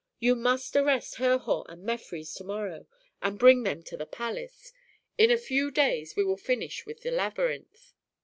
Ye 0.19 0.33
must 0.33 0.75
arrest 0.75 1.17
Herhor 1.17 1.63
and 1.69 1.83
Mefres 1.85 2.33
to 2.33 2.43
morrow 2.43 2.87
and 3.21 3.37
bring 3.37 3.61
them 3.61 3.83
to 3.83 3.95
the 3.95 4.07
palace. 4.07 4.73
In 5.15 5.29
a 5.29 5.37
few 5.37 5.69
days 5.69 6.15
we 6.15 6.23
will 6.23 6.37
finish 6.37 6.87
with 6.87 7.01
the 7.01 7.11
labyrinth." 7.11 7.93